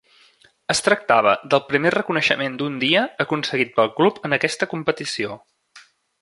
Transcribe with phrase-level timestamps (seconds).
[0.73, 5.39] Es tractava del primer reconeixement d'un dia aconseguit pel club en aquesta competició.